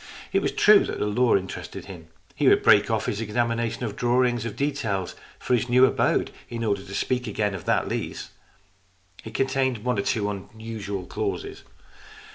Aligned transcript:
It 0.33 0.41
was 0.41 0.51
true 0.51 0.83
that 0.85 0.97
the 0.97 1.05
law 1.05 1.37
interested 1.37 1.85
him. 1.85 2.07
He 2.33 2.47
would 2.47 2.63
break 2.63 2.89
off 2.89 3.05
his 3.05 3.21
examina 3.21 3.69
tion 3.71 3.83
of 3.83 3.95
drawings 3.95 4.45
of 4.45 4.55
details 4.55 5.13
for 5.37 5.53
his 5.53 5.69
new 5.69 5.85
abode, 5.85 6.31
in 6.49 6.63
order 6.63 6.81
to 6.83 6.95
speak 6.95 7.27
again 7.27 7.53
of 7.53 7.65
that 7.65 7.87
lease. 7.87 8.31
It 9.23 9.35
contained 9.35 9.83
one 9.83 9.99
or 9.99 10.01
two 10.01 10.27
unusual 10.27 11.05
clauses. 11.05 11.61